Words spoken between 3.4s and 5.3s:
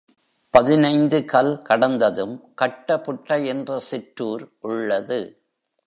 என்ற சிற்றூர் உள்ளது.